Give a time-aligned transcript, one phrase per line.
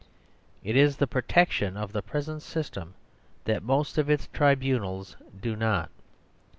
[0.63, 2.95] It is the protection of the present system
[3.45, 5.91] that most of its tribunals do not.